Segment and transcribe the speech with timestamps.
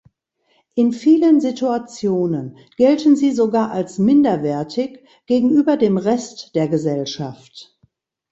[0.75, 7.77] In vielen Situationen gelten sie sogar als minderwertig gegenüber dem Rest der Gesellschaft.